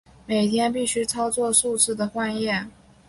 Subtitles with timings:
[0.25, 2.65] 每天必须操作数次的换液。